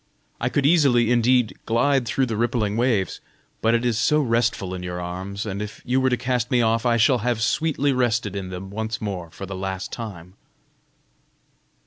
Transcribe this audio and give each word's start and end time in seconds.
I 0.39 0.49
could 0.49 0.65
easily 0.65 1.11
indeed 1.11 1.55
glide 1.67 2.07
through 2.07 2.25
the 2.25 2.35
rippling 2.35 2.75
waves, 2.75 3.21
but 3.61 3.75
it 3.75 3.85
is 3.85 3.99
so 3.99 4.19
restful 4.19 4.73
in 4.73 4.81
your 4.81 4.99
arms, 4.99 5.45
and 5.45 5.61
if 5.61 5.79
you 5.85 6.01
were 6.01 6.09
to 6.09 6.17
cast 6.17 6.49
me 6.49 6.59
off, 6.59 6.87
I 6.87 6.97
shall 6.97 7.19
have 7.19 7.39
sweetly 7.43 7.93
rested 7.93 8.35
in 8.35 8.49
them 8.49 8.71
once 8.71 8.99
more 8.99 9.29
for 9.29 9.45
the 9.45 9.53
last 9.55 9.91
time." 9.91 10.33